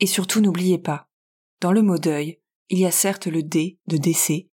[0.00, 1.08] Et surtout n'oubliez pas,
[1.60, 4.48] dans le mot deuil, il y a certes le D de décès,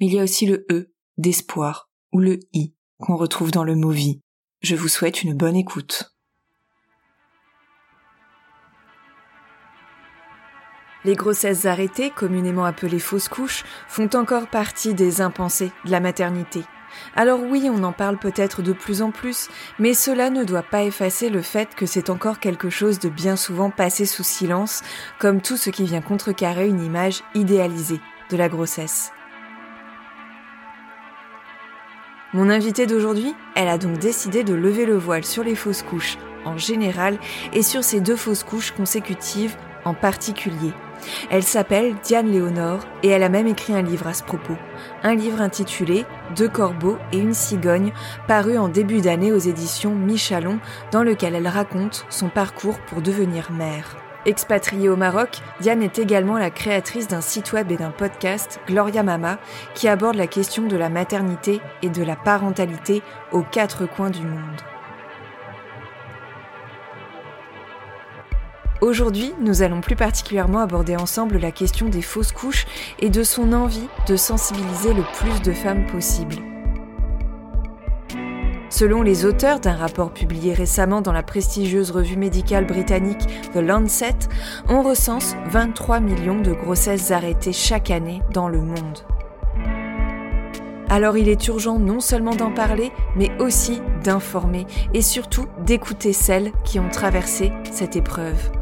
[0.00, 3.76] mais il y a aussi le E d'espoir ou le I qu'on retrouve dans le
[3.76, 4.20] mot vie.
[4.62, 6.16] Je vous souhaite une bonne écoute.
[11.04, 16.62] Les grossesses arrêtées, communément appelées fausses couches, font encore partie des impensés de la maternité.
[17.14, 20.84] Alors oui, on en parle peut-être de plus en plus, mais cela ne doit pas
[20.84, 24.82] effacer le fait que c'est encore quelque chose de bien souvent passé sous silence,
[25.18, 29.12] comme tout ce qui vient contrecarrer une image idéalisée de la grossesse.
[32.34, 36.18] Mon invitée d'aujourd'hui, elle a donc décidé de lever le voile sur les fausses couches
[36.44, 37.18] en général
[37.52, 40.72] et sur ces deux fausses couches consécutives en particulier.
[41.30, 44.56] Elle s'appelle Diane Léonore et elle a même écrit un livre à ce propos.
[45.02, 46.04] Un livre intitulé
[46.36, 47.92] Deux corbeaux et une cigogne,
[48.28, 50.58] paru en début d'année aux éditions Michalon,
[50.92, 53.96] dans lequel elle raconte son parcours pour devenir mère.
[54.26, 59.04] Expatriée au Maroc, Diane est également la créatrice d'un site web et d'un podcast, Gloria
[59.04, 59.38] Mama,
[59.74, 64.22] qui aborde la question de la maternité et de la parentalité aux quatre coins du
[64.22, 64.62] monde.
[68.82, 72.66] Aujourd'hui, nous allons plus particulièrement aborder ensemble la question des fausses couches
[72.98, 76.36] et de son envie de sensibiliser le plus de femmes possible.
[78.68, 84.28] Selon les auteurs d'un rapport publié récemment dans la prestigieuse revue médicale britannique The Lancet,
[84.68, 88.98] on recense 23 millions de grossesses arrêtées chaque année dans le monde.
[90.90, 96.52] Alors il est urgent non seulement d'en parler, mais aussi d'informer et surtout d'écouter celles
[96.64, 98.55] qui ont traversé cette épreuve.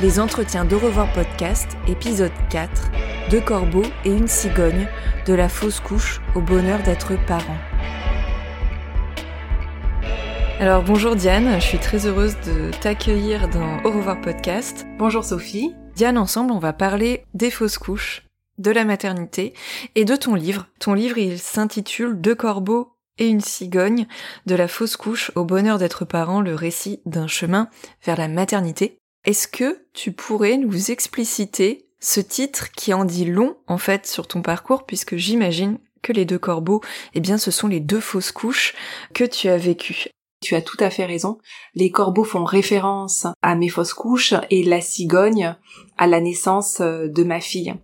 [0.00, 2.92] Les entretiens d'Au revoir podcast, épisode 4,
[3.32, 4.86] Deux corbeaux et une cigogne,
[5.26, 7.58] de la fausse couche au bonheur d'être parent.
[10.60, 14.86] Alors bonjour Diane, je suis très heureuse de t'accueillir dans Au revoir podcast.
[14.98, 15.74] Bonjour Sophie.
[15.96, 18.22] Diane, ensemble on va parler des fausses couches,
[18.58, 19.52] de la maternité
[19.96, 20.68] et de ton livre.
[20.78, 24.06] Ton livre il s'intitule Deux corbeaux et une cigogne,
[24.46, 27.68] de la fausse couche au bonheur d'être parent, le récit d'un chemin
[28.04, 29.00] vers la maternité.
[29.24, 34.28] Est-ce que tu pourrais nous expliciter ce titre qui en dit long en fait sur
[34.28, 36.80] ton parcours puisque j'imagine que les deux corbeaux,
[37.14, 38.74] eh bien ce sont les deux fausses couches
[39.14, 40.06] que tu as vécues.
[40.40, 41.38] Tu as tout à fait raison.
[41.74, 45.56] Les corbeaux font référence à mes fausses couches et la cigogne
[45.96, 47.74] à la naissance euh, de ma fille.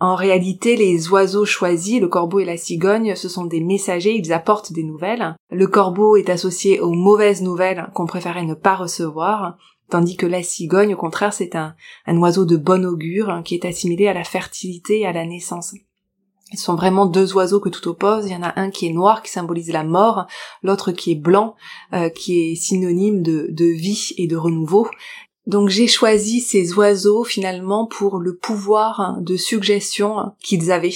[0.00, 4.32] En réalité, les oiseaux choisis, le corbeau et la cigogne, ce sont des messagers, ils
[4.32, 5.36] apportent des nouvelles.
[5.50, 9.58] Le corbeau est associé aux mauvaises nouvelles qu'on préférait ne pas recevoir,
[9.92, 11.74] tandis que la cigogne, au contraire, c'est un,
[12.08, 15.74] oiseau de bon augure hein, qui est assimilé à la fertilité et à la naissance.
[16.50, 18.24] Ils sont vraiment deux oiseaux que tout oppose.
[18.26, 20.26] Il y en a un qui est noir, qui symbolise la mort,
[20.62, 21.56] l'autre qui est blanc,
[21.92, 24.88] euh, qui est synonyme de, vie et de renouveau.
[25.46, 30.94] Donc j'ai choisi ces oiseaux finalement pour le pouvoir de suggestion qu'ils avaient.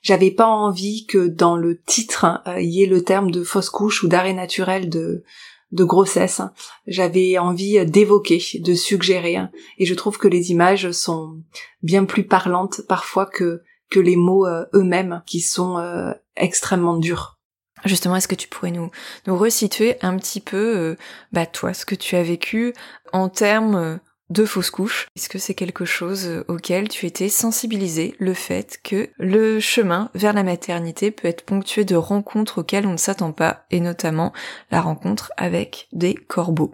[0.00, 3.70] J'avais pas envie que dans le titre euh, il y ait le terme de fausse
[3.70, 5.24] couche ou d'arrêt naturel de,
[5.72, 6.42] de grossesse.
[6.86, 9.38] J'avais envie d'évoquer, de suggérer,
[9.78, 11.42] et je trouve que les images sont
[11.82, 17.38] bien plus parlantes parfois que que les mots euh, eux-mêmes qui sont euh, extrêmement durs.
[17.84, 18.90] Justement, est-ce que tu pourrais nous,
[19.26, 20.96] nous resituer un petit peu, euh,
[21.32, 22.72] bah toi, ce que tu as vécu
[23.12, 24.00] en termes
[24.30, 29.08] de fausses couches Est-ce que c'est quelque chose auquel tu étais sensibilisé, le fait que
[29.18, 33.64] le chemin vers la maternité peut être ponctué de rencontres auxquelles on ne s'attend pas,
[33.70, 34.32] et notamment
[34.70, 36.72] la rencontre avec des corbeaux?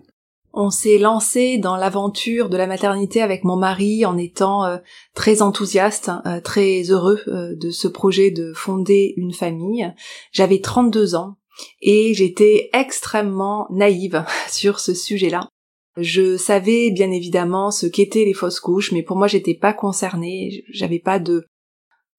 [0.59, 4.79] On s'est lancé dans l'aventure de la maternité avec mon mari en étant euh,
[5.15, 9.93] très enthousiaste, euh, très heureux euh, de ce projet de fonder une famille.
[10.33, 11.37] J'avais 32 ans
[11.83, 15.47] et j'étais extrêmement naïve sur ce sujet-là.
[15.97, 20.65] Je savais bien évidemment ce qu'étaient les fausses couches, mais pour moi j'étais pas concernée,
[20.69, 21.47] j'avais pas de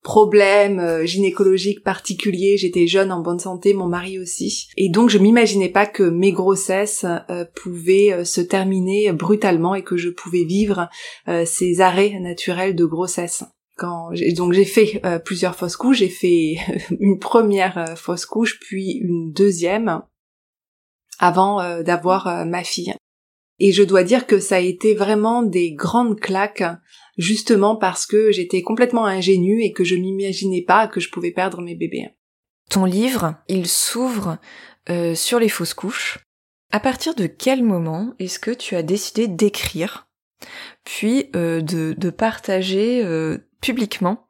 [0.07, 5.17] problème euh, gynécologique particulier, j'étais jeune en bonne santé, mon mari aussi, et donc je
[5.17, 10.43] m'imaginais pas que mes grossesses euh, pouvaient euh, se terminer brutalement et que je pouvais
[10.43, 10.89] vivre
[11.45, 13.43] ces arrêts naturels de grossesse.
[13.75, 16.57] Quand donc j'ai fait plusieurs fausses couches, j'ai fait
[16.99, 20.01] une première fausse couche puis une deuxième
[21.19, 22.93] avant d'avoir ma fille.
[23.59, 26.63] Et je dois dire que ça a été vraiment des grandes claques,
[27.17, 31.61] justement parce que j'étais complètement ingénue et que je m'imaginais pas que je pouvais perdre
[31.61, 32.09] mes bébés.
[32.69, 34.37] Ton livre, il s'ouvre
[34.89, 36.19] euh, sur les fausses couches.
[36.71, 40.07] À partir de quel moment est-ce que tu as décidé d'écrire,
[40.83, 44.27] puis euh, de, partager euh, publiquement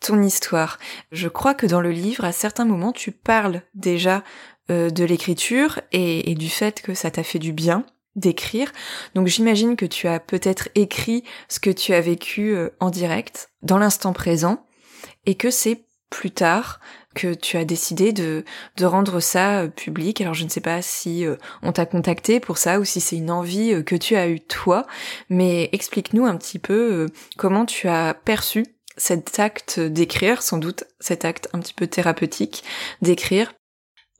[0.00, 0.78] ton histoire?
[1.12, 4.22] Je crois que dans le livre, à certains moments, tu parles déjà
[4.68, 7.86] de l'écriture et du fait que ça t'a fait du bien
[8.16, 8.72] d'écrire.
[9.14, 13.50] Donc j'imagine que tu as peut-être écrit ce que tu as vécu euh, en direct,
[13.62, 14.66] dans l'instant présent,
[15.26, 16.80] et que c'est plus tard
[17.14, 18.44] que tu as décidé de,
[18.76, 20.20] de rendre ça euh, public.
[20.20, 23.16] Alors je ne sais pas si euh, on t'a contacté pour ça ou si c'est
[23.16, 24.86] une envie que tu as eue toi,
[25.28, 28.64] mais explique-nous un petit peu comment tu as perçu
[28.96, 32.64] cet acte d'écrire, sans doute cet acte un petit peu thérapeutique
[33.02, 33.52] d'écrire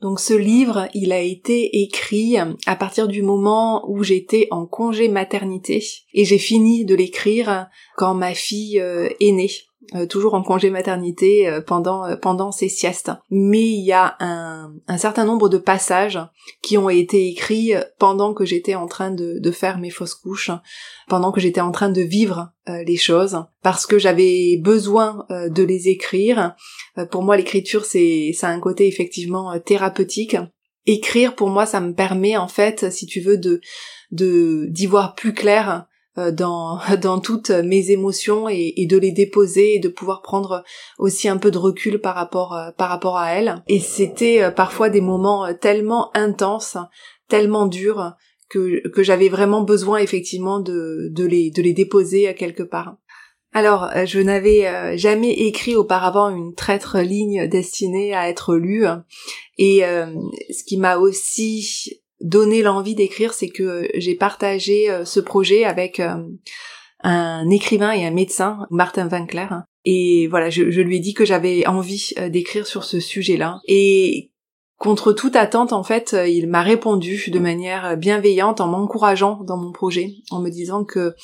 [0.01, 5.07] donc ce livre, il a été écrit à partir du moment où j'étais en congé
[5.07, 5.83] maternité
[6.13, 9.49] et j'ai fini de l'écrire quand ma fille euh, est née.
[9.93, 13.11] Euh, toujours en congé maternité euh, pendant euh, pendant ces siestes.
[13.29, 16.19] Mais il y a un, un, certain nombre de passages
[16.63, 20.49] qui ont été écrits pendant que j'étais en train de, de, faire mes fausses couches,
[21.07, 25.87] pendant que j'étais en train de vivre les choses, parce que j'avais besoin de les
[25.87, 26.55] écrire.
[27.11, 30.35] pour moi, l'écriture, c'est ça a un côté effectivement thérapeutique.
[30.85, 33.61] Écrire, pour moi, ça me permet en fait, si tu veux, de
[34.11, 35.79] de d'y voir plus clair euh,
[36.17, 40.63] dans, dans toutes mes émotions et, et, de les déposer et de pouvoir prendre
[40.97, 43.63] aussi un peu de recul par rapport euh, par rapport à elles.
[43.67, 46.77] Et c'était euh, parfois des moments tellement intenses,
[47.27, 48.13] tellement durs
[48.49, 52.97] que, que j'avais vraiment besoin effectivement de, de, les, de les déposer à quelque part.
[53.53, 58.85] Alors, je n'avais jamais écrit auparavant une traître ligne destinée à être lue,
[59.57, 65.63] et ce qui m'a aussi donné l'envie d'écrire, c'est que j'ai partagé euh, ce projet
[65.63, 66.15] avec euh,
[67.03, 69.47] un écrivain et un médecin, Martin Winkler.
[69.85, 73.59] Et voilà, je, lui ai dit que j'avais envie euh, d'écrire sur ce sujet-là.
[73.67, 74.31] Et
[74.77, 79.71] contre toute attente, en fait, il m'a répondu de manière bienveillante en m'encourageant dans mon
[79.71, 81.15] projet, en me disant que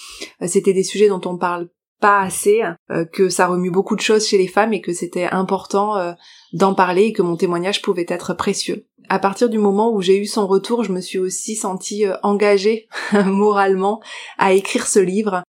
[0.43, 1.69] c'était des sujets dont on parle
[2.01, 2.63] pas assez,
[3.11, 6.15] que ça remue beaucoup de choses chez les femmes et que c'était important
[6.51, 10.17] d'en parler et que mon témoignage pouvait être précieux à partir du moment où j'ai
[10.17, 12.87] eu son retour, je me suis aussi sentie euh, engagée
[13.25, 14.01] moralement
[14.37, 15.43] à écrire ce livre.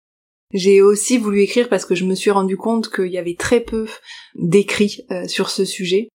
[0.53, 3.59] J'ai aussi voulu écrire parce que je me suis rendu compte qu'il y avait très
[3.59, 3.88] peu
[4.35, 6.09] d'écrits euh, sur ce sujet.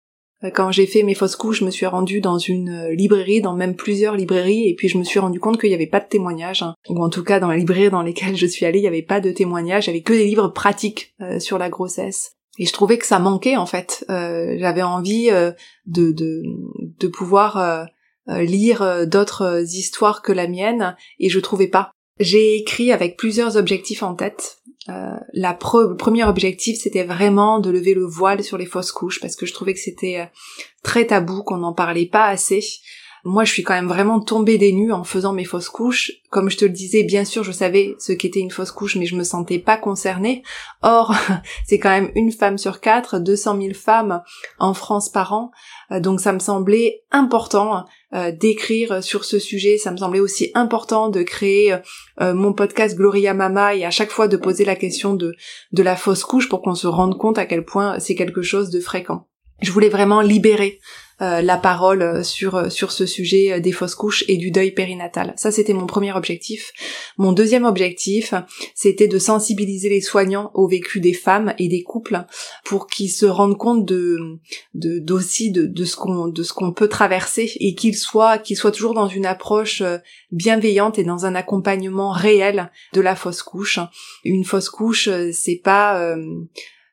[0.44, 3.56] Euh, quand j'ai fait mes fausses couches, je me suis rendue dans une librairie, dans
[3.56, 6.08] même plusieurs librairies, et puis je me suis rendu compte qu'il n'y avait pas de
[6.08, 6.76] témoignages, hein.
[6.90, 9.02] ou en tout cas dans les librairies dans lesquelles je suis allée, il n'y avait
[9.02, 12.74] pas de témoignages, il n'y avait que des livres pratiques sur la grossesse et je
[12.74, 14.06] trouvais que ça manquait en fait.
[14.10, 15.52] Euh, J'avais envie euh,
[15.86, 17.86] de, de, pouvoir euh,
[18.42, 21.92] lire d'autres histoires que la mienne et je trouvais pas.
[22.20, 24.58] J'ai écrit avec plusieurs objectifs en tête.
[24.88, 29.36] la le premier objectif, c'était vraiment de lever le voile sur les fausses couches parce
[29.36, 30.30] que je trouvais que c'était
[30.84, 32.64] très tabou, qu'on n'en parlait pas assez.
[33.24, 36.12] Moi, je suis quand même vraiment tombée des nues en faisant mes fausses couches.
[36.30, 39.06] Comme je te le disais, bien sûr, je savais ce qu'était une fausse couche, mais
[39.06, 40.44] je me sentais pas concernée.
[40.82, 41.14] Or,
[41.68, 44.22] c'est quand même une femme sur quatre, 200 000 femmes
[44.60, 45.52] en France par an.
[45.92, 49.78] Euh, donc, ça me semblait important euh, d'écrire sur ce sujet.
[49.78, 51.76] Ça me semblait aussi important de créer
[52.22, 55.36] euh, mon podcast Gloria Mama et à chaque fois de poser la question de,
[55.72, 58.70] de la fausse couche pour qu'on se rende compte à quel point c'est quelque chose
[58.70, 59.28] de fréquent.
[59.62, 60.80] Je voulais vraiment libérer
[61.22, 64.72] euh, la parole euh, sur euh, sur ce sujet des fausses couches et du deuil
[64.72, 65.34] périnatal.
[65.36, 66.72] Ça c'était mon premier objectif.
[67.18, 68.34] Mon deuxième objectif,
[68.76, 72.26] c'était de sensibiliser les soignants au vécu des femmes et des couples
[72.64, 74.40] pour qu'ils se rendent compte de
[74.74, 78.72] d'aussi de, de, ce qu'on de ce qu'on peut traverser et qu'ils soient qu'ils soient
[78.72, 79.82] toujours dans une approche
[80.32, 83.80] bienveillante et dans un accompagnement réel de la fausse couche.
[84.24, 86.44] Une fausse couche, c'est pas euh,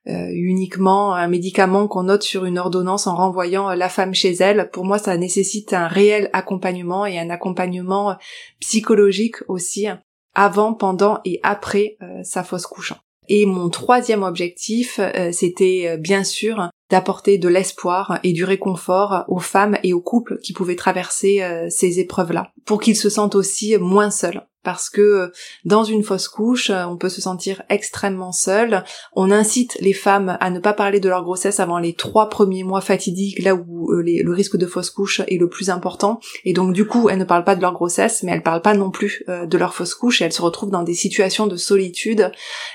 [0.07, 4.71] uniquement un médicament qu'on note sur une ordonnance en renvoyant euh, la femme chez elle.
[4.71, 8.17] Pour moi, ça nécessite un réel accompagnement et un accompagnement
[8.61, 9.87] psychologique aussi
[10.35, 12.93] avant, pendant et après euh, sa fausse couche.
[13.29, 15.01] Et mon troisième objectif,
[15.33, 20.53] c'était bien sûr d'apporter de l'espoir et du réconfort aux femmes et aux couples qui
[20.53, 25.29] pouvaient traverser ces épreuves-là, pour qu'ils se sentent aussi moins seuls parce que euh,
[25.65, 28.83] dans une fausse couche, euh, on peut se sentir extrêmement seul.
[29.13, 32.65] On incite les femmes à ne pas parler de leur grossesse avant les trois premiers
[32.65, 36.19] mois fatidiques, là où euh, le risque de fausse couche est le plus important.
[36.45, 38.75] Et donc du coup, elles ne parlent pas de leur grossesse, mais elles parlent pas
[38.75, 42.33] non plus de leur fausse couche et elles se retrouvent dans des situations de solitude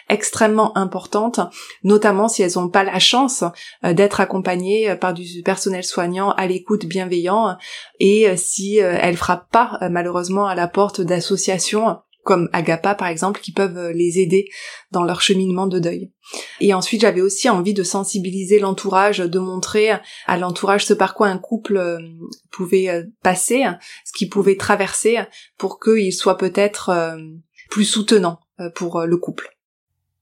[0.07, 1.39] extrêmement importantes,
[1.83, 3.43] notamment si elles n'ont pas la chance
[3.83, 7.57] d'être accompagnées par du personnel soignant à l'écoute bienveillant
[7.99, 11.78] et si elles frappent pas malheureusement à la porte d'associations
[12.23, 14.49] comme Agapa par exemple, qui peuvent euh, les aider
[14.91, 16.11] dans leur cheminement de deuil.
[16.59, 19.89] Et ensuite, j'avais aussi envie de sensibiliser l'entourage, de montrer
[20.27, 21.97] à l'entourage ce par quoi un couple euh,
[22.51, 23.63] pouvait euh, passer,
[24.05, 25.17] ce qu'il pouvait traverser,
[25.57, 27.17] pour qu'il soit peut-être
[27.69, 28.39] plus soutenant
[28.75, 29.49] pour le couple.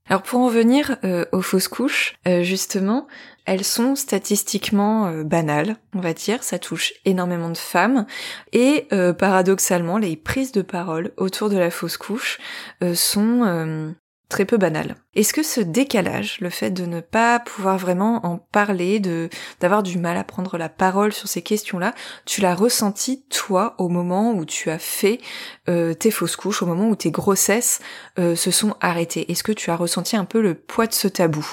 [0.10, 0.98] Alors pour en venir
[1.32, 3.08] aux fausses couches, justement,
[3.48, 8.06] elles sont statistiquement euh, banales, on va dire, ça touche énormément de femmes,
[8.52, 12.40] et euh, paradoxalement, les prises de parole autour de la fausse couche
[12.84, 13.96] euh, sont
[14.30, 14.96] très peu banales.
[15.16, 19.30] Est-ce que ce décalage, le fait de ne pas pouvoir vraiment en parler, de
[19.60, 21.94] d'avoir du mal à prendre la parole sur ces questions-là,
[22.26, 25.20] tu l'as ressenti toi au moment où tu as fait
[25.66, 27.80] tes fausses couches, au moment où tes grossesses
[28.18, 29.32] se sont arrêtées?
[29.32, 31.46] Est-ce que tu as ressenti un peu le poids de ce tabou?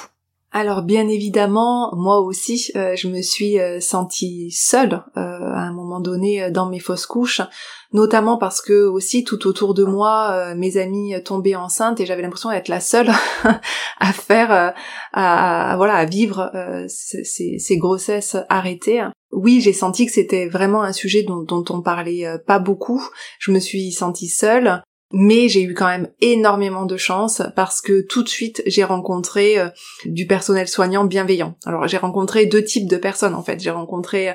[0.56, 5.72] Alors bien évidemment, moi aussi, euh, je me suis euh, sentie seule euh, à un
[5.72, 7.40] moment donné dans mes fausses couches,
[7.92, 12.50] notamment parce que aussi tout autour de moi, mes amies tombaient enceintes et j'avais l'impression
[12.50, 13.10] d'être la seule
[13.98, 14.74] à faire,
[15.12, 16.52] à, voilà, à vivre
[16.86, 19.04] ces, grossesses arrêtées.
[19.32, 23.04] Oui, j'ai senti que c'était vraiment un sujet dont on parlait pas beaucoup.
[23.40, 24.82] Je me suis sentie seule
[25.12, 29.58] mais j'ai eu quand même énormément de chance parce que tout de suite j'ai rencontré
[29.58, 29.68] euh,
[30.06, 31.56] du personnel soignant bienveillant.
[31.66, 33.60] Alors j'ai rencontré deux types de personnes en fait.
[33.60, 34.34] J'ai rencontré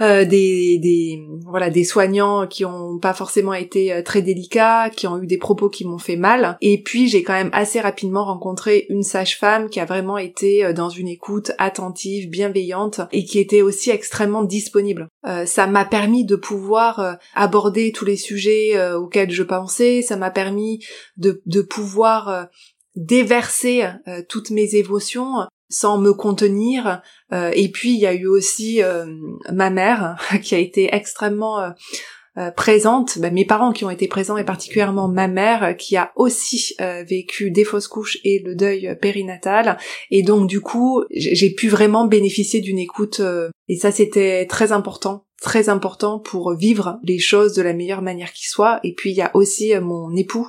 [0.00, 5.06] euh, des, des voilà des soignants qui ont pas forcément été euh, très délicats, qui
[5.06, 6.56] ont eu des propos qui m'ont fait mal.
[6.60, 10.72] Et puis j'ai quand même assez rapidement rencontré une sage-femme qui a vraiment été euh,
[10.72, 15.08] dans une écoute attentive, bienveillante et qui était aussi extrêmement disponible.
[15.46, 20.02] ça m'a permis de pouvoir aborder tous les sujets auxquels je pensais.
[20.02, 20.84] Ça m'a permis
[21.16, 22.48] de, de pouvoir
[22.94, 23.84] déverser
[24.28, 27.02] toutes mes émotions sans me contenir.
[27.32, 29.06] Euh, et puis il y a eu aussi euh,
[29.52, 34.36] ma mère qui a été extrêmement euh, présente, ben, mes parents qui ont été présents
[34.36, 39.76] et particulièrement ma mère qui a aussi vécu des fausses couches et le deuil périnatal.
[40.12, 43.20] Et donc du coup j'ai pu vraiment bénéficier d'une écoute
[43.66, 48.32] et ça c'était très important très important pour vivre les choses de la meilleure manière
[48.32, 48.80] qui soit.
[48.82, 50.48] Et puis il y a aussi mon époux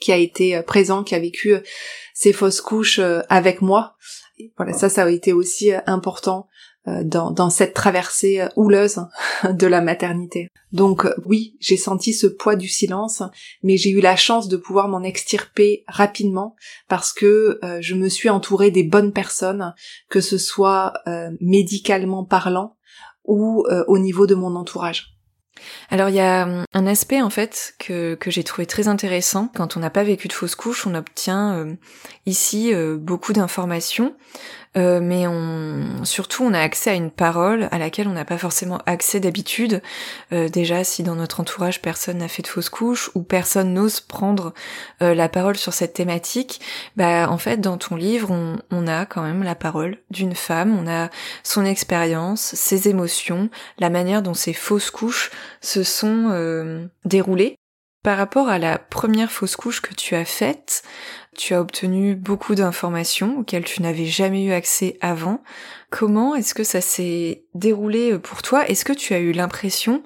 [0.00, 1.54] qui a été présent, qui a vécu
[2.14, 3.96] ces fausses couches avec moi
[4.56, 6.48] voilà, ça, ça a été aussi euh, important
[6.86, 9.00] euh, dans, dans cette traversée euh, houleuse
[9.50, 10.48] de la maternité.
[10.72, 13.22] Donc oui, j'ai senti ce poids du silence,
[13.62, 16.54] mais j'ai eu la chance de pouvoir m'en extirper rapidement
[16.88, 19.74] parce que je me suis entourée des bonnes personnes,
[20.10, 20.92] que ce soit
[21.40, 22.76] médicalement parlant
[23.24, 25.17] ou au niveau de mon entourage.
[25.90, 29.50] Alors il y a hum, un aspect en fait que, que j'ai trouvé très intéressant.
[29.54, 31.74] Quand on n'a pas vécu de fausse couche, on obtient euh,
[32.26, 34.14] ici euh, beaucoup d'informations
[34.76, 38.38] euh, mais on, surtout on a accès à une parole à laquelle on n'a pas
[38.38, 39.82] forcément accès d'habitude.
[40.32, 44.00] Euh, déjà, si dans notre entourage personne n'a fait de fausse couche ou personne n'ose
[44.00, 44.52] prendre
[45.02, 46.60] euh, la parole sur cette thématique,
[46.96, 50.78] bah en fait dans ton livre on, on a quand même la parole d'une femme,
[50.78, 51.10] on a
[51.42, 57.56] son expérience, ses émotions, la manière dont ces fausses couches se sont déroulées.
[58.02, 60.82] Par rapport à la première fausse couche que tu as faite,
[61.38, 65.40] tu as obtenu beaucoup d'informations auxquelles tu n'avais jamais eu accès avant.
[65.88, 68.68] Comment est-ce que ça s'est déroulé euh, pour toi?
[68.68, 70.02] Est-ce que tu as eu l'impression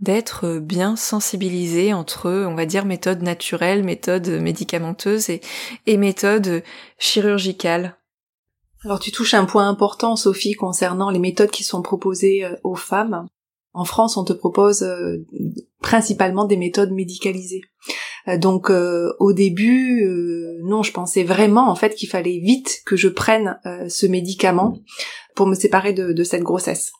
[0.00, 5.40] d'être euh, bien sensibilisé entre, on va dire, méthodes naturelles, méthodes médicamenteuses et,
[5.86, 6.64] et méthodes
[6.98, 7.96] chirurgicales?
[8.84, 12.76] Alors tu touches un point important, Sophie, concernant les méthodes qui sont proposées euh, aux
[12.76, 13.28] femmes.
[13.72, 14.84] En France, on te propose
[15.80, 17.62] principalement des méthodes médicalisées.
[18.28, 22.82] Euh, donc euh, au début, euh, non, je pensais vraiment en fait qu'il fallait vite
[22.86, 24.78] que je prenne ce médicament
[25.34, 26.92] pour me séparer de, cette grossesse.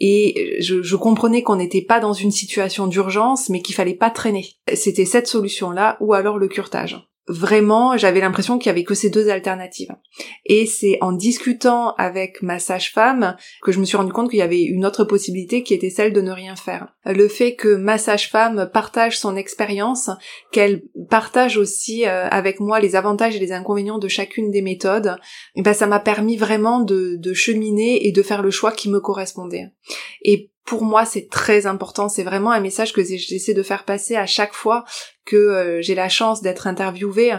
[0.00, 4.10] Et je, je comprenais qu'on n'était pas dans une situation d'urgence, mais qu'il fallait pas
[4.10, 4.46] traîner.
[4.74, 7.08] C'était cette solution-là, ou alors le curtage.
[7.28, 9.94] Vraiment, j'avais l'impression qu'il y avait que ces deux alternatives.
[10.46, 14.42] Et c'est en discutant avec ma sage-femme que je me suis rendu compte qu'il y
[14.42, 16.88] avait une autre possibilité qui était celle de ne rien faire.
[17.04, 20.10] Le fait que ma sage-femme partage son expérience,
[20.52, 25.16] qu'elle partage aussi euh, avec moi les avantages et les inconvénients de chacune des méthodes,
[25.56, 29.00] ben ça m'a permis vraiment de, de cheminer et de faire le choix qui me
[29.00, 29.66] correspondait.
[30.22, 32.10] Et pour moi, c'est très important.
[32.10, 34.84] C'est vraiment un message que j'essaie de faire passer à chaque fois
[35.24, 37.32] que euh, j'ai la chance d'être interviewée.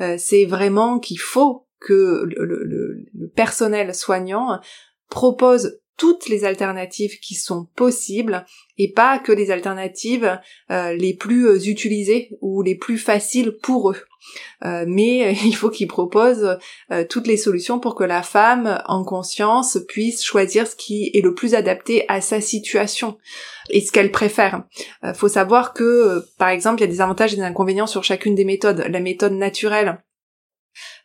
[0.00, 3.04] Euh, c'est vraiment qu'il faut que le,
[3.36, 4.60] personnel soignant
[5.08, 8.44] propose toutes les alternatives qui sont possibles
[8.76, 10.36] et pas que les alternatives
[10.72, 14.02] euh, les plus utilisées ou les plus faciles pour eux.
[14.64, 16.58] Euh, mais il faut qu'il propose
[16.90, 21.22] euh, toutes les solutions pour que la femme, en conscience, puisse choisir ce qui est
[21.22, 23.16] le plus adapté à sa situation
[23.70, 24.64] et ce qu'elle préfère.
[25.04, 28.02] Euh, faut savoir que, par exemple, il y a des avantages et des inconvénients sur
[28.02, 28.84] chacune des méthodes.
[28.88, 30.02] La méthode naturelle,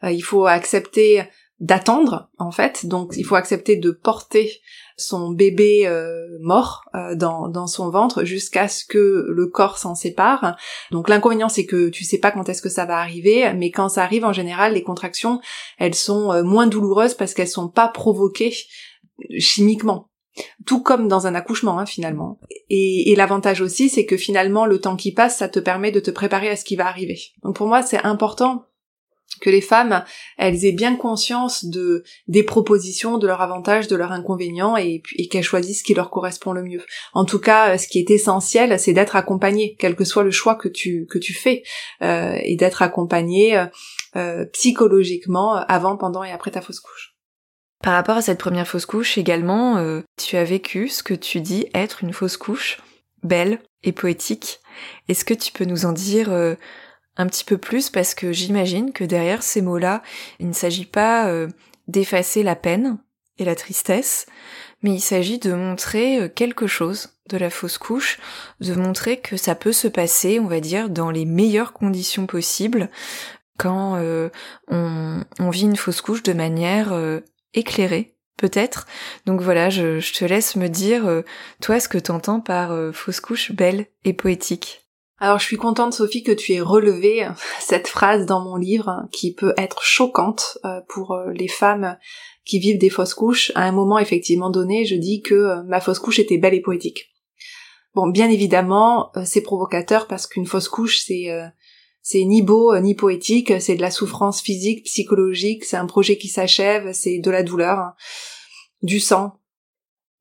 [0.01, 1.23] il faut accepter
[1.59, 4.61] d'attendre en fait donc il faut accepter de porter
[4.97, 9.93] son bébé euh, mort euh, dans, dans son ventre jusqu'à ce que le corps s'en
[9.93, 10.57] sépare.
[10.91, 13.89] Donc l'inconvénient c'est que tu sais pas quand est-ce que ça va arriver, mais quand
[13.89, 15.39] ça arrive en général les contractions
[15.77, 18.53] elles sont euh, moins douloureuses parce qu'elles sont pas provoquées
[19.37, 20.09] chimiquement.
[20.67, 22.39] Tout comme dans un accouchement hein, finalement.
[22.69, 25.99] Et, et l'avantage aussi c'est que finalement le temps qui passe ça te permet de
[25.99, 27.19] te préparer à ce qui va arriver.
[27.43, 28.65] Donc pour moi c'est important
[29.41, 30.03] que les femmes,
[30.37, 35.27] elles aient bien conscience de des propositions, de leurs avantages, de leurs inconvénients, et, et
[35.27, 36.83] qu'elles choisissent ce qui leur correspond le mieux.
[37.13, 40.55] En tout cas, ce qui est essentiel, c'est d'être accompagnée, quel que soit le choix
[40.55, 41.63] que tu que tu fais,
[42.01, 43.67] euh, et d'être accompagnée
[44.15, 47.13] euh, psychologiquement avant, pendant et après ta fausse couche.
[47.83, 51.41] Par rapport à cette première fausse couche également, euh, tu as vécu ce que tu
[51.41, 52.79] dis être une fausse couche
[53.23, 54.59] belle et poétique.
[55.07, 56.55] Est-ce que tu peux nous en dire euh,
[57.17, 60.01] un petit peu plus parce que j'imagine que derrière ces mots-là,
[60.39, 61.47] il ne s'agit pas euh,
[61.87, 62.99] d'effacer la peine
[63.37, 64.27] et la tristesse,
[64.83, 68.19] mais il s'agit de montrer euh, quelque chose de la fausse couche,
[68.61, 72.89] de montrer que ça peut se passer, on va dire, dans les meilleures conditions possibles
[73.57, 74.29] quand euh,
[74.67, 76.93] on, vit une fausse couche de manière
[77.53, 78.85] éclairée, peut-être.
[79.25, 81.23] Donc voilà, je, je, te laisse me dire,
[81.59, 84.86] toi, ce que t'entends par fausse couche belle et poétique.
[85.19, 87.27] Alors je suis contente Sophie que tu aies relevé
[87.59, 91.97] cette phrase dans mon livre qui peut être choquante euh, pour euh, les femmes
[92.45, 93.51] qui vivent des fausses couches.
[93.55, 96.61] À un moment effectivement donné, je dis que euh, ma fausse couche était belle et
[96.61, 97.11] poétique.
[97.95, 101.29] Bon, bien évidemment, c'est provocateur parce qu'une fausse couche, c'est
[102.03, 106.27] c'est ni beau ni poétique, c'est de la souffrance physique, psychologique, c'est un projet qui
[106.27, 107.95] s'achève, c'est de la douleur, hein,
[108.83, 109.39] du sang.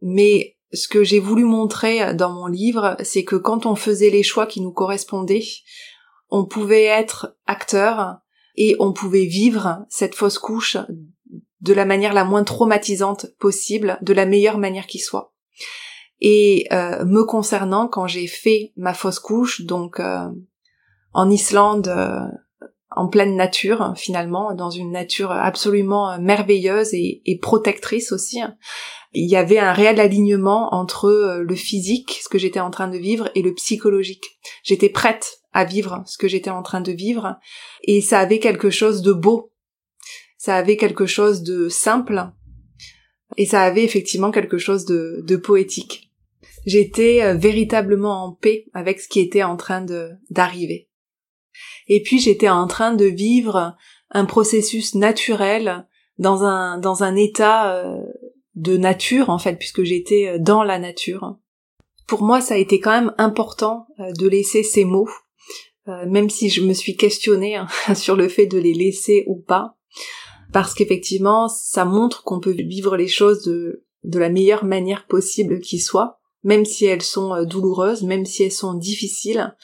[0.00, 4.22] Mais ce que j'ai voulu montrer dans mon livre, c'est que quand on faisait les
[4.22, 5.44] choix qui nous correspondaient,
[6.28, 8.18] on pouvait être acteur
[8.56, 10.76] et on pouvait vivre cette fausse couche
[11.60, 15.32] de la manière la moins traumatisante possible, de la meilleure manière qui soit.
[16.20, 20.28] Et euh, me concernant, quand j'ai fait ma fausse couche, donc euh,
[21.12, 22.20] en Islande, euh,
[22.96, 28.40] en pleine nature, finalement, dans une nature absolument merveilleuse et, protectrice aussi,
[29.12, 32.88] il y avait un réel alignement entre euh, le physique, ce que j'étais en train
[32.88, 34.24] de vivre, et le psychologique.
[34.62, 37.36] J'étais prête à vivre ce que j'étais en train de vivre,
[37.84, 39.52] et ça avait quelque chose de beau,
[40.38, 42.30] ça avait quelque chose de simple,
[43.36, 46.10] et ça avait effectivement quelque chose de, poétique.
[46.64, 49.84] J'étais euh, véritablement en paix avec ce qui était en train
[50.30, 50.88] d'arriver.
[51.88, 53.76] Et puis j'étais en train de vivre
[54.10, 55.86] un processus naturel
[56.18, 58.00] dans un dans un état euh,
[58.54, 61.36] de nature en fait puisque j'étais euh, dans la nature.
[62.06, 65.08] Pour moi, ça a été quand même important euh, de laisser ces mots,
[66.08, 69.76] même si je me suis questionnée hein, sur le fait de les laisser ou pas,
[70.52, 75.60] parce qu'effectivement, ça montre qu'on peut vivre les choses de, de la meilleure manière possible
[75.60, 79.54] qui soit, même si elles sont douloureuses, même si elles sont difficiles.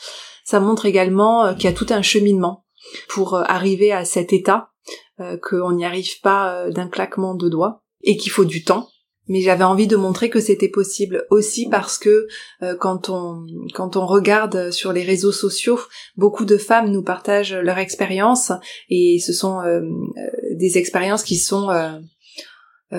[0.45, 2.65] Ça montre également qu'il y a tout un cheminement
[3.09, 4.71] pour arriver à cet état,
[5.19, 8.89] qu'on n'y arrive pas d'un claquement de doigts et qu'il faut du temps.
[9.29, 12.27] Mais j'avais envie de montrer que c'était possible aussi parce que
[12.63, 15.79] euh, quand on quand on regarde sur les réseaux sociaux,
[16.17, 18.51] beaucoup de femmes nous partagent leur expérience
[18.89, 21.69] et ce sont euh, euh, des expériences qui sont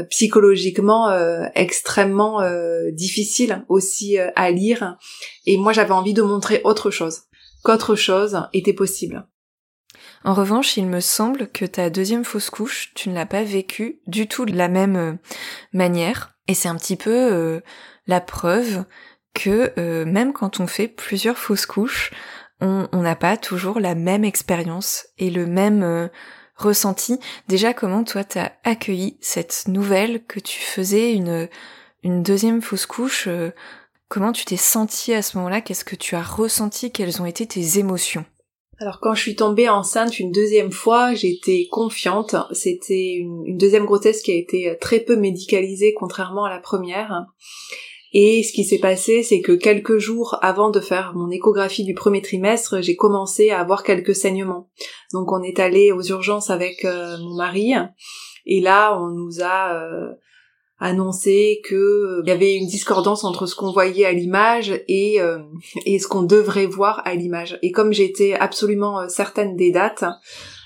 [0.09, 1.15] psychologiquement
[1.53, 2.39] extrêmement
[2.93, 4.97] difficiles aussi à lire
[5.45, 7.25] et moi j'avais envie de montrer autre chose
[7.63, 9.27] qu'autre chose était possible.
[10.23, 13.99] En revanche, il me semble que ta deuxième fausse couche, tu ne l'as pas vécue
[14.07, 15.13] du tout de la même euh,
[15.73, 16.35] manière.
[16.47, 17.59] Et c'est un petit peu euh,
[18.07, 18.85] la preuve
[19.33, 22.11] que euh, même quand on fait plusieurs fausses couches,
[22.61, 26.09] on n'a pas toujours la même expérience et le même
[26.55, 27.19] ressenti.
[27.49, 31.49] Déjà, comment toi t'as accueilli cette nouvelle que tu faisais une,
[32.23, 33.27] deuxième fausse couche
[34.13, 35.61] Comment tu t'es sentie à ce moment-là?
[35.61, 36.91] Qu'est-ce que tu as ressenti?
[36.91, 38.23] Quelles ont été tes émotions?
[38.77, 42.35] Alors quand je suis tombée enceinte une deuxième fois, j'étais confiante.
[42.51, 47.25] C'était une, deuxième grossesse qui a été très peu médicalisée contrairement à la première.
[48.13, 51.95] Et ce qui s'est passé, c'est que quelques jours avant de faire mon échographie du
[51.95, 54.69] premier trimestre, j'ai commencé à avoir quelques saignements.
[55.11, 57.73] Donc on est allé aux urgences avec euh, mon mari,
[58.45, 60.11] et là on nous a euh,
[60.79, 65.19] annoncé que euh, y avait une discordance entre ce qu'on voyait à l'image et
[65.85, 67.59] et ce qu'on devrait voir à l'image.
[67.61, 70.05] Et comme j'étais absolument certaine des dates,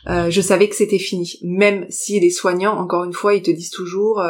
[0.05, 1.37] je savais que c'était fini.
[1.43, 4.23] Même si les soignants, encore une fois, ils te disent toujours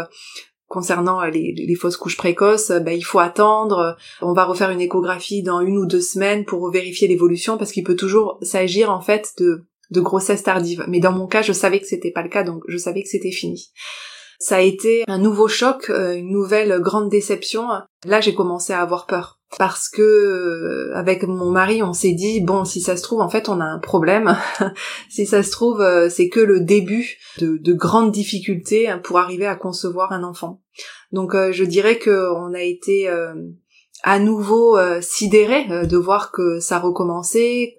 [0.68, 3.96] concernant les, les, fausses couches précoces, bah, il faut attendre.
[4.22, 7.84] On va refaire une échographie dans une ou deux semaines pour vérifier l'évolution parce qu'il
[7.84, 10.86] peut toujours s'agir en fait de, de grossesse tardive.
[10.88, 13.10] Mais dans mon cas, je savais que c'était pas le cas, donc je savais que
[13.10, 13.72] c'était fini.
[14.40, 17.68] Ça a été un nouveau choc, euh, une nouvelle grande déception.
[18.06, 22.42] Là, j'ai commencé à avoir peur parce que euh, avec mon mari, on s'est dit
[22.42, 24.38] bon, si ça se trouve, en fait, on a un problème.
[25.10, 29.18] si ça se trouve, euh, c'est que le début de, de, grandes difficultés hein, pour
[29.18, 30.62] arriver à concevoir un enfant.
[31.12, 33.10] Donc, je dirais que on a été
[34.04, 37.77] à nouveau sidéré de voir que ça recommençait,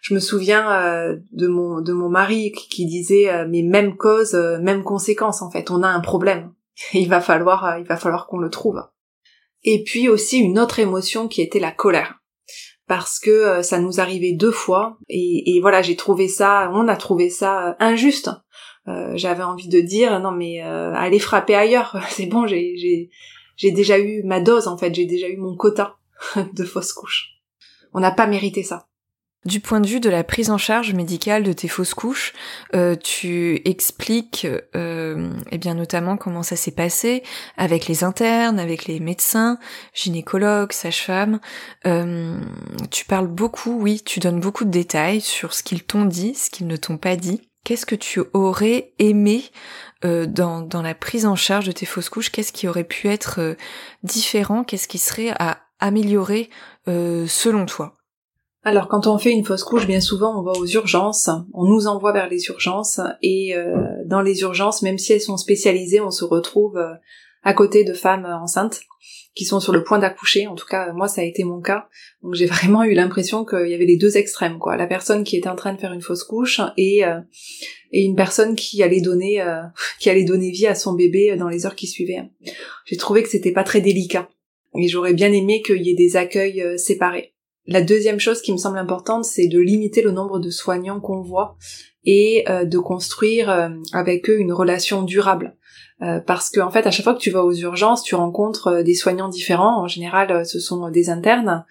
[0.00, 4.34] je me souviens euh, de mon de mon mari qui, disait euh, mais même cause,
[4.34, 5.70] euh, même conséquence en fait.
[5.70, 6.52] On a un problème.
[6.92, 8.82] il va falloir il va falloir qu'on le trouve.
[9.62, 12.20] Et puis aussi une autre émotion qui était la colère
[12.86, 16.96] parce que ça nous arrivait deux fois et, et voilà j'ai trouvé ça on a
[16.96, 18.28] trouvé ça injuste
[19.14, 23.08] j'avais envie de dire non mais allez frapper ailleurs c'est bon j'ai j'ai
[23.56, 25.96] j'ai déjà eu ma dose en fait j'ai déjà eu mon quota
[26.52, 27.30] de fausses couches
[27.94, 28.86] on n'a pas mérité ça
[29.44, 32.32] du point de vue de la prise en charge médicale de tes fausses couches,
[32.74, 37.22] euh, tu expliques euh, eh bien notamment comment ça s'est passé
[37.56, 39.58] avec les internes, avec les médecins,
[39.92, 41.40] gynécologues, sages-femmes.
[41.86, 42.38] Euh,
[42.90, 46.50] tu parles beaucoup, oui, tu donnes beaucoup de détails sur ce qu'ils t'ont dit, ce
[46.50, 47.42] qu'ils ne t'ont pas dit.
[47.64, 49.44] Qu'est-ce que tu aurais aimé
[50.04, 52.30] euh, dans, dans la prise en charge de tes fausses couches?
[52.30, 53.56] Qu'est-ce qui aurait pu être
[54.02, 54.64] différent?
[54.64, 56.50] Qu'est-ce qui serait à améliorer
[56.86, 57.96] selon toi?
[58.64, 61.86] Alors quand on fait une fausse couche, bien souvent on va aux urgences, on nous
[61.86, 63.74] envoie vers les urgences et euh,
[64.06, 66.94] dans les urgences, même si elles sont spécialisées, on se retrouve euh,
[67.42, 68.80] à côté de femmes enceintes
[69.34, 70.46] qui sont sur le point d'accoucher.
[70.46, 71.88] En tout cas, moi ça a été mon cas.
[72.22, 74.78] Donc j'ai vraiment eu l'impression qu'il y avait les deux extrêmes, quoi.
[74.78, 77.20] La personne qui était en train de faire une fausse couche et euh,
[77.92, 79.44] et une personne qui allait donner
[80.00, 82.22] qui allait donner vie à son bébé dans les heures qui suivaient.
[82.86, 84.30] J'ai trouvé que c'était pas très délicat
[84.74, 87.33] et j'aurais bien aimé qu'il y ait des accueils séparés.
[87.66, 91.22] La deuxième chose qui me semble importante, c'est de limiter le nombre de soignants qu'on
[91.22, 91.56] voit
[92.04, 95.56] et euh, de construire euh, avec eux une relation durable.
[96.02, 98.82] Euh, parce que en fait, à chaque fois que tu vas aux urgences, tu rencontres
[98.82, 99.82] des soignants différents.
[99.82, 101.64] En général, ce sont des internes.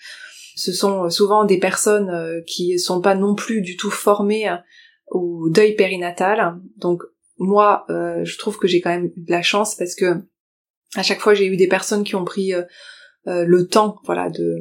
[0.56, 4.56] Ce sont souvent des personnes qui sont pas non plus du tout formées
[5.08, 6.60] au deuil périnatal.
[6.78, 7.02] Donc
[7.40, 10.22] moi, je trouve que j'ai quand même eu de la chance parce que
[10.96, 12.54] à chaque fois, j'ai eu des personnes qui ont pris
[13.26, 14.58] le temps, voilà, de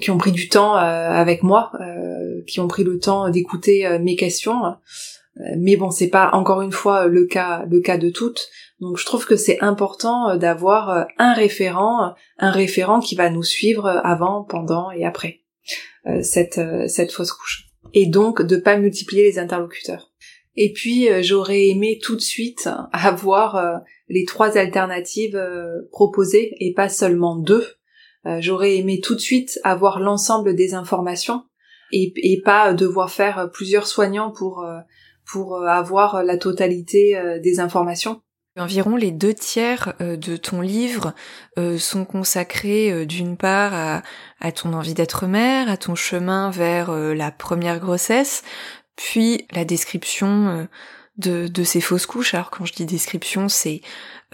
[0.00, 3.86] qui ont pris du temps euh, avec moi, euh, qui ont pris le temps d'écouter
[3.86, 4.76] euh, mes questions.
[5.56, 8.48] mais bon, c'est pas encore une fois le cas le cas de toutes.
[8.80, 13.88] Donc je trouve que c'est important d'avoir un référent, un référent qui va nous suivre
[14.04, 15.40] avant, pendant et après
[16.22, 17.66] cette cette fausse couche.
[17.94, 20.10] Et donc de pas multiplier les interlocuteurs.
[20.56, 25.40] Et puis j'aurais aimé tout de suite avoir les trois alternatives
[25.92, 27.77] proposées et pas seulement deux
[28.40, 31.44] j'aurais aimé tout de suite avoir l'ensemble des informations
[31.92, 34.78] et, pas devoir faire plusieurs soignants pour euh,
[35.30, 38.20] pour avoir la totalité euh, des informations.
[38.58, 41.14] Environ les deux tiers de ton livre
[41.78, 44.02] sont consacrés d'une part
[44.40, 48.42] à, ton envie d'être mère, à ton chemin vers la première grossesse,
[48.96, 50.66] puis la description
[51.18, 52.34] de, ces fausses couches.
[52.34, 53.82] Alors quand je dis description, c'est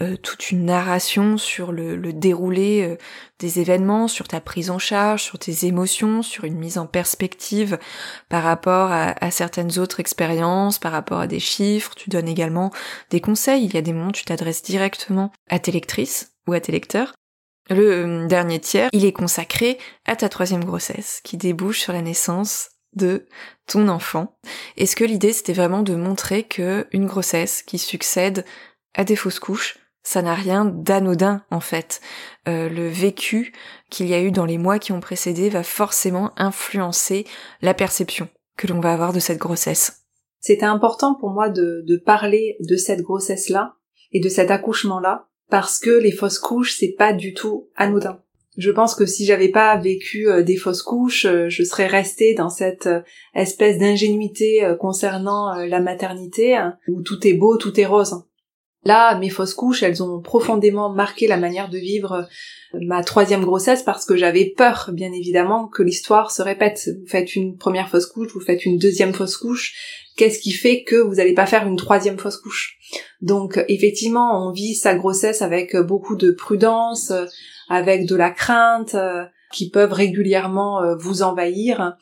[0.01, 2.97] euh, toute une narration sur le, déroulé euh,
[3.39, 7.79] des événements, sur ta prise en charge, sur tes émotions, sur une mise en perspective
[8.29, 11.95] par rapport à, certaines autres expériences, par rapport à des chiffres.
[11.95, 12.71] Tu donnes également
[13.09, 13.65] des conseils.
[13.65, 16.71] Il y a des moments où tu t'adresses directement à tes lectrices ou à tes
[16.71, 17.13] lecteurs.
[17.69, 22.03] Le euh, dernier tiers, il est consacré à ta troisième grossesse, qui débouche sur la
[22.03, 23.25] naissance de
[23.67, 24.37] ton enfant.
[24.77, 28.45] Est-ce que l'idée c'était vraiment de montrer que une grossesse qui succède
[28.93, 31.99] à des fausses couches, Ça n'a rien d'anodin en fait.
[32.47, 33.53] Euh, le vécu
[33.89, 37.25] qu'il y a eu dans les mois qui ont précédé va forcément influencer
[37.61, 40.03] la perception que l'on va avoir de cette grossesse.
[40.39, 43.77] C'était important pour moi de, de parler de cette grossesse-là
[44.11, 48.21] et de cet accouchement-là parce que les fausses couches, c'est pas du tout anodin.
[48.57, 52.33] Je pense que si j'avais pas vécu euh, des fausses couches, euh, je serais restée
[52.33, 53.01] dans cette euh,
[53.33, 58.23] espèce d'ingénuité concernant la maternité, hein, où tout est beau, tout est rose.
[58.85, 62.27] Là, mes fausses couches, elles ont profondément marqué la manière de vivre
[62.73, 66.89] ma troisième grossesse parce que j'avais peur, bien évidemment, que l'histoire se répète.
[66.99, 69.73] Vous faites une première fausse couche, vous faites une deuxième fausse couche.
[70.17, 72.77] Qu'est-ce qui fait que vous n'allez pas faire une troisième fausse couche?
[73.21, 77.11] Donc, effectivement, on vit sa grossesse avec beaucoup de prudence,
[77.69, 81.97] avec de la crainte, euh, qui peuvent régulièrement euh, vous envahir.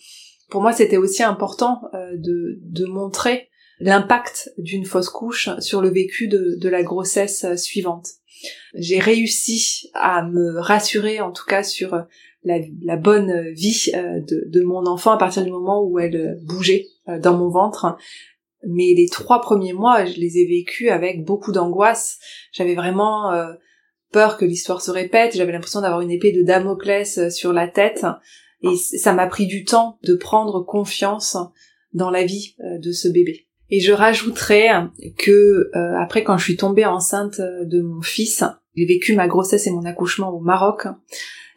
[0.49, 3.49] Pour moi, c'était aussi important euh, de, de montrer
[3.80, 8.08] l'impact d'une fausse couche sur le vécu de, de la grossesse suivante.
[8.76, 12.06] J'ai réussi à me rassurer, en tout cas, sur
[12.43, 16.88] la, la bonne vie de, de, mon enfant à partir du moment où elle bougeait
[17.21, 17.97] dans mon ventre.
[18.67, 22.19] Mais les trois premiers mois, je les ai vécus avec beaucoup d'angoisse.
[22.52, 23.32] J'avais vraiment
[24.13, 27.67] peur que l'histoire se répète, j'avais l'impression d'avoir une épée de Damoclès euh, sur la
[27.67, 28.06] tête,
[28.62, 31.36] et ça m'a pris du temps de prendre confiance
[31.91, 33.47] dans la vie euh, de ce bébé.
[33.69, 34.69] Et je rajouterais
[35.17, 38.43] que euh, après quand je suis tombée enceinte de mon fils,
[38.76, 40.88] j'ai vécu ma grossesse et mon accouchement au Maroc.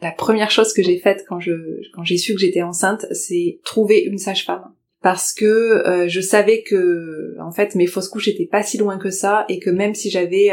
[0.01, 1.53] La première chose que j'ai faite quand je
[1.93, 7.35] quand j'ai su que j'étais enceinte, c'est trouver une sage-femme parce que je savais que
[7.39, 10.09] en fait mes fausses couches étaient pas si loin que ça et que même si
[10.09, 10.51] j'avais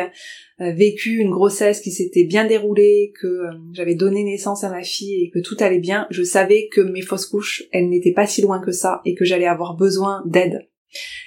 [0.60, 4.84] euh, vécu une grossesse qui s'était bien déroulée, que euh, j'avais donné naissance à ma
[4.84, 8.28] fille et que tout allait bien, je savais que mes fausses couches, elles n'étaient pas
[8.28, 10.68] si loin que ça et que j'allais avoir besoin d'aide.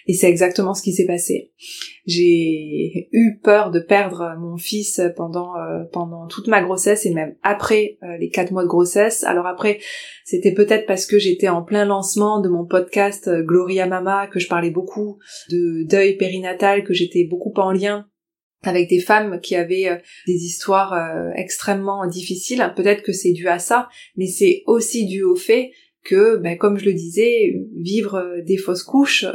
[0.08, 1.52] Et c'est exactement ce qui s'est passé.
[2.06, 5.84] J'ai eu peur de perdre mon fils pendant euh,
[6.30, 9.24] toute ma grossesse et même après les quatre mois de grossesse.
[9.24, 9.80] Alors après,
[10.24, 14.48] c'était peut-être parce que j'étais en plein lancement de mon podcast Gloria Mama, que je
[14.48, 15.18] parlais beaucoup
[15.50, 18.08] de deuil périnatal, que j'étais beaucoup en lien
[18.64, 22.74] avec des femmes qui avaient euh, des histoires euh, extrêmement difficiles.
[22.76, 25.72] Peut-être que c'est dû à ça, mais c'est aussi dû au fait
[26.08, 29.26] que, ben, comme je le disais, vivre euh, des fausses couches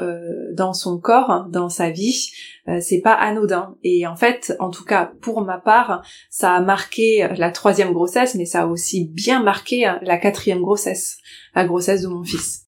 [0.54, 2.30] dans son corps, dans sa vie,
[2.80, 3.76] c'est pas anodin.
[3.82, 8.34] Et en fait, en tout cas pour ma part, ça a marqué la troisième grossesse,
[8.34, 11.18] mais ça a aussi bien marqué la quatrième grossesse,
[11.54, 12.66] la grossesse de mon fils.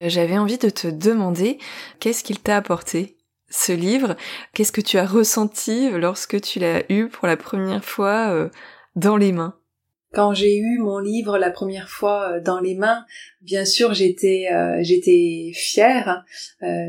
[0.00, 1.58] J'avais envie de te demander
[2.00, 3.16] qu'est-ce qu'il t'a apporté
[3.50, 4.16] ce livre?
[4.52, 8.48] Qu'est-ce que tu as ressenti lorsque tu l'as eu pour la première fois euh,
[8.96, 9.56] dans les mains?
[10.14, 13.04] Quand j'ai eu mon livre la première fois euh, dans les mains,
[13.42, 16.24] bien sûr j'étais euh, j'étais fière,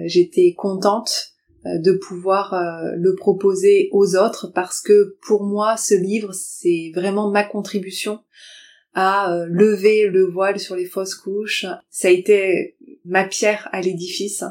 [0.06, 1.32] j'étais contente
[1.66, 2.54] de pouvoir
[2.96, 8.20] le proposer aux autres parce que pour moi ce livre c'est vraiment ma contribution
[8.94, 11.66] à lever le voile sur les fausses couches.
[11.90, 14.44] Ça a été ma pierre à l'édifice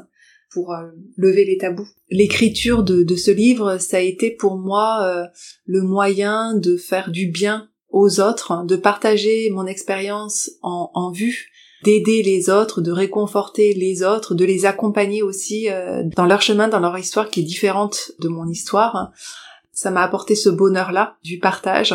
[0.54, 1.88] pour euh, lever les tabous.
[2.10, 5.26] L'écriture de, ce livre, ça a été pour moi euh,
[5.66, 11.52] le moyen de faire du bien aux autres, de partager mon expérience en, vue,
[11.84, 16.66] d'aider les autres, de réconforter les autres, de les accompagner aussi euh, dans leur chemin,
[16.66, 19.12] dans leur histoire qui est différente de mon histoire.
[19.72, 21.94] Ça m'a apporté ce bonheur-là du partage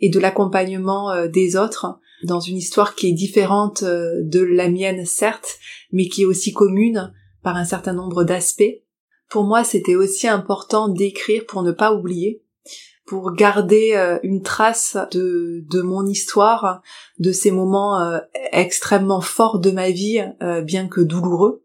[0.00, 5.58] et de l'accompagnement des autres dans une histoire qui est différente de la mienne certes,
[5.92, 7.10] mais qui est aussi commune
[7.42, 8.82] par un certain nombre d'aspects.
[9.30, 12.42] Pour moi, c'était aussi important d'écrire pour ne pas oublier,
[13.04, 16.82] pour garder euh, une trace de, de mon histoire,
[17.18, 18.18] de ces moments euh,
[18.52, 21.64] extrêmement forts de ma vie, euh, bien que douloureux.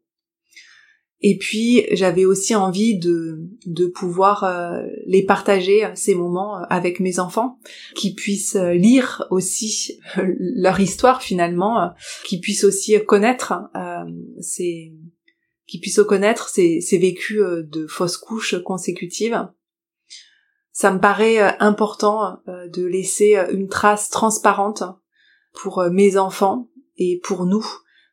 [1.21, 4.47] Et puis j'avais aussi envie de, de pouvoir
[5.07, 7.57] les partager, ces moments, avec mes enfants,
[7.95, 11.89] qui puissent lire aussi leur histoire finalement,
[12.23, 13.55] qui puissent aussi connaître
[14.41, 14.93] ces,
[15.67, 19.47] qui puissent connaître ces, ces vécus euh, de fausses couches consécutives.
[20.79, 24.83] Ça me paraît euh, important euh, de laisser une trace transparente
[25.53, 27.65] pour mes enfants et pour nous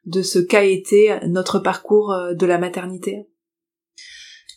[0.07, 3.29] de ce qu'a été notre parcours de la maternité.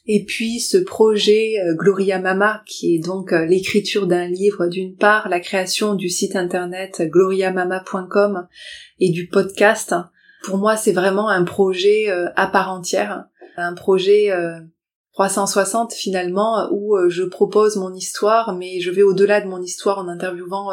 [0.06, 5.42] Et puis ce projet Gloria Mama, qui est donc l'écriture d'un livre d'une part, la
[5.42, 8.48] création du site internet gloriamama.com
[9.00, 9.94] et du podcast
[10.48, 13.26] pour moi, c'est vraiment un projet euh, à part entière,
[13.58, 14.32] un projet
[15.18, 19.62] 360 euh, finalement où euh, je propose mon histoire, mais je vais au-delà de mon
[19.62, 20.70] histoire en interviewant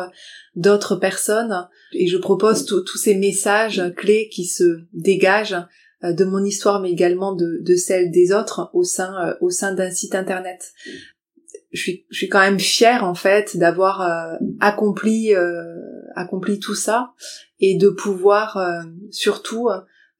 [0.54, 5.56] d'autres personnes et je propose tous ces messages clés qui se dégagent
[6.02, 10.14] de mon histoire, mais également de, celle des autres au sein au sein d'un site
[10.14, 10.72] internet.
[11.72, 15.64] je suis, je suis quand même fière en fait d'avoir euh, accompli euh,
[16.14, 17.12] accompli tout ça
[17.60, 19.68] et de pouvoir euh, surtout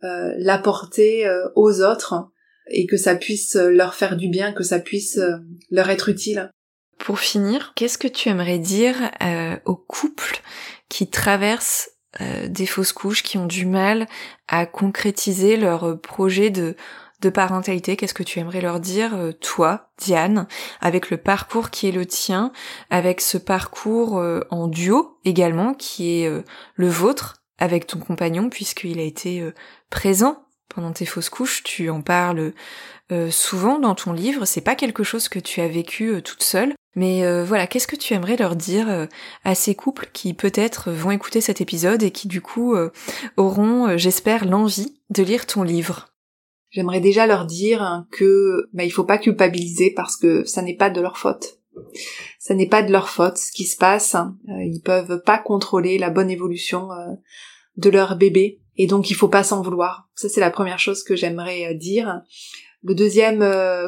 [0.00, 2.30] l'apporter aux autres
[2.68, 5.20] et que ça puisse leur faire du bien, que ça puisse
[5.70, 6.50] leur être utile.
[6.98, 8.96] Pour finir, qu'est-ce que tu aimerais dire
[9.64, 10.40] aux couples
[10.88, 11.90] qui traversent
[12.46, 14.06] des fausses couches, qui ont du mal
[14.48, 16.74] à concrétiser leur projet de
[17.30, 20.46] parentalité, qu'est-ce que tu aimerais leur dire, euh, toi, Diane,
[20.80, 22.52] avec le parcours qui est le tien,
[22.90, 26.42] avec ce parcours euh, en duo également, qui est euh,
[26.74, 29.48] le vôtre, avec ton compagnon, puisqu'il a été
[29.88, 32.52] présent pendant tes fausses couches, tu en parles
[33.30, 37.22] souvent dans ton livre, c'est pas quelque chose que tu as vécu toute seule, mais
[37.44, 39.06] voilà, qu'est-ce que tu aimerais leur dire
[39.44, 42.74] à ces couples qui peut-être vont écouter cet épisode et qui du coup
[43.36, 46.14] auront, j'espère, l'envie de lire ton livre?
[46.74, 50.90] J'aimerais déjà leur dire que bah, il faut pas culpabiliser parce que ça n'est pas
[50.90, 51.60] de leur faute.
[52.40, 54.16] Ça n'est pas de leur faute ce qui se passe.
[54.16, 57.14] Euh, ils peuvent pas contrôler la bonne évolution euh,
[57.76, 60.08] de leur bébé et donc il faut pas s'en vouloir.
[60.14, 62.20] Ça c'est la première chose que j'aimerais euh, dire.
[62.82, 63.42] Le deuxième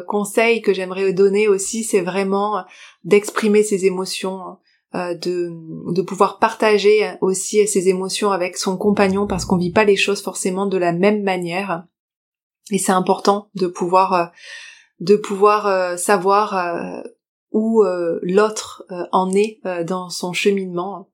[0.09, 2.65] conseil que j'aimerais donner aussi, c'est vraiment
[3.05, 4.57] d'exprimer ses émotions,
[4.95, 5.53] de,
[5.93, 10.23] de pouvoir partager aussi ses émotions avec son compagnon parce qu'on vit pas les choses
[10.23, 11.85] forcément de la même manière.
[12.71, 14.27] Et c'est important de pouvoir euh,
[15.01, 17.03] de pouvoir euh, savoir euh,
[17.53, 17.83] où
[18.23, 21.09] l'autre en est dans son cheminement.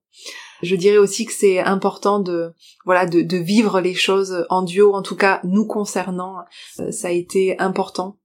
[0.63, 2.53] Je dirais aussi que c'est important de
[2.85, 6.37] voilà de, de, vivre les choses en duo, en tout cas nous concernant.
[6.91, 8.19] ça a été important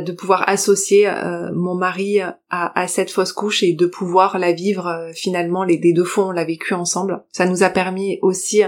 [0.00, 2.18] de pouvoir associer euh, mon mari
[2.50, 6.30] à, cette fausse couche et de pouvoir la vivre euh, finalement les, deux fois on
[6.30, 7.24] l'a vécu ensemble.
[7.32, 8.62] Ça nous a permis aussi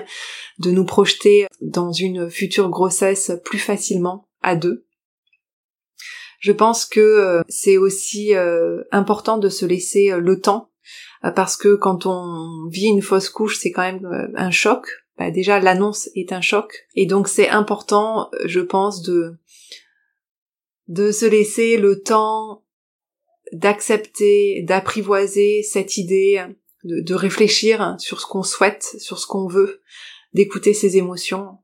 [0.59, 4.87] de nous projeter dans une future grossesse plus facilement à deux.
[6.39, 8.33] Je pense que euh, c'est aussi
[8.91, 10.70] important de se laisser le temps
[11.23, 14.87] parce que quand on vit une fausse couche, c'est quand même un choc.
[15.19, 16.87] Bah, déjà, l'annonce est un choc.
[16.95, 19.37] Et donc, c'est important, je pense, de
[20.91, 22.65] de se laisser le temps
[23.53, 26.45] d'accepter, d'apprivoiser cette idée,
[26.85, 29.81] de, réfléchir sur ce qu'on souhaite, sur ce qu'on veut,
[30.35, 31.59] d'écouter ses émotions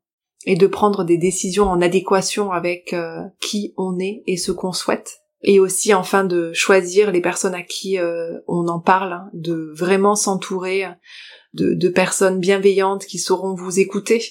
[0.46, 4.72] et de prendre des décisions en adéquation avec euh, qui on est et ce qu'on
[4.72, 5.22] souhaite.
[5.42, 10.16] Et aussi enfin de choisir les personnes à qui euh, on en parle, de vraiment
[10.16, 10.86] s'entourer
[11.52, 14.22] de, de, personnes bienveillantes qui sauront vous écouter,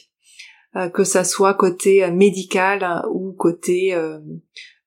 [0.75, 3.95] euh, que ça soit côté médical ou côté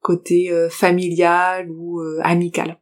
[0.01, 2.79] côté euh, familial ou euh, amical.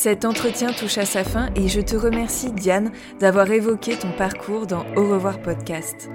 [0.00, 4.68] Cet entretien touche à sa fin et je te remercie Diane d'avoir évoqué ton parcours
[4.68, 6.08] dans Au revoir podcast.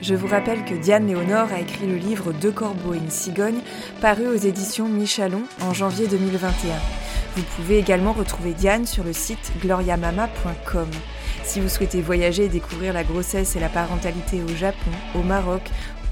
[0.00, 3.62] Je vous rappelle que Diane Léonore a écrit le livre Deux corbeaux et une cigogne,
[4.00, 6.76] paru aux éditions Michalon en janvier 2021.
[7.34, 10.88] Vous pouvez également retrouver Diane sur le site gloriamama.com.
[11.42, 15.62] Si vous souhaitez voyager et découvrir la grossesse et la parentalité au Japon, au Maroc,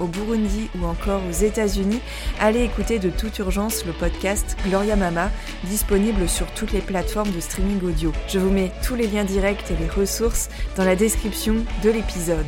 [0.01, 2.01] au Burundi ou encore aux États-Unis,
[2.41, 5.31] allez écouter de toute urgence le podcast Gloria Mama,
[5.65, 8.13] disponible sur toutes les plateformes de streaming audio.
[8.29, 12.47] Je vous mets tous les liens directs et les ressources dans la description de l'épisode.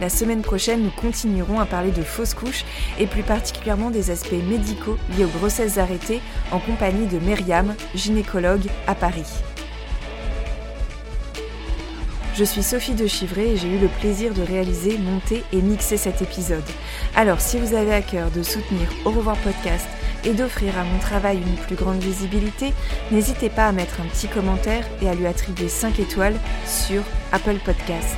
[0.00, 2.64] La semaine prochaine, nous continuerons à parler de fausses couches
[3.00, 6.20] et plus particulièrement des aspects médicaux liés aux grossesses arrêtées
[6.52, 9.42] en compagnie de Myriam, gynécologue à Paris.
[12.38, 15.96] Je suis Sophie de Chivray et j'ai eu le plaisir de réaliser, monter et mixer
[15.96, 16.62] cet épisode.
[17.16, 19.88] Alors si vous avez à cœur de soutenir Au revoir podcast
[20.22, 22.72] et d'offrir à mon travail une plus grande visibilité,
[23.10, 27.58] n'hésitez pas à mettre un petit commentaire et à lui attribuer 5 étoiles sur Apple
[27.64, 28.16] Podcast.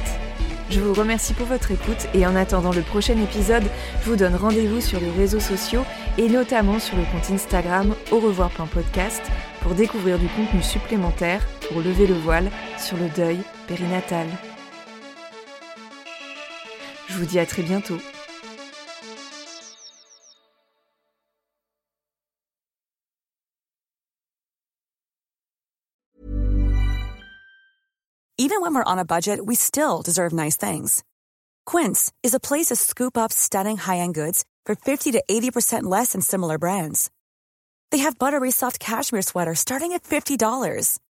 [0.68, 3.64] Je vous remercie pour votre écoute et en attendant le prochain épisode,
[4.02, 5.86] je vous donne rendez-vous sur les réseaux sociaux
[6.18, 9.22] et notamment sur le compte Instagram au revoir.podcast
[9.62, 14.26] pour découvrir du contenu supplémentaire pour lever le voile sur le deuil périnatal.
[17.08, 17.98] Je vous dis à très bientôt.
[28.36, 31.04] Even when we're on a budget, we still deserve nice things.
[31.66, 36.12] Quince is a place to scoop up stunning high-end goods for 50 to 80% less
[36.12, 37.10] than similar brands.
[37.90, 40.98] They have buttery soft cashmere sweaters starting at $50,